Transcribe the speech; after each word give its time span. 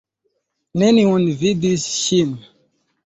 Neniu 0.83 1.13
vidis 1.43 1.87
ŝin. 2.01 2.33